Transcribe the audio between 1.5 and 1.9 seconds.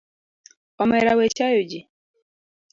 ji.